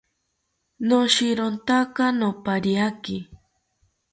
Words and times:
Noshirontaka 0.87 2.03
nopariaki 2.19 3.17